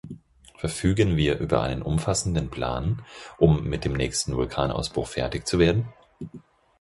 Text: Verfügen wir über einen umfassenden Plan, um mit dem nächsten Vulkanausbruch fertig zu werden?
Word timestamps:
Verfügen 0.57 1.15
wir 1.15 1.37
über 1.37 1.61
einen 1.61 1.83
umfassenden 1.83 2.49
Plan, 2.49 3.03
um 3.37 3.65
mit 3.65 3.85
dem 3.85 3.93
nächsten 3.93 4.35
Vulkanausbruch 4.35 5.05
fertig 5.07 5.45
zu 5.45 5.59
werden? 5.59 5.93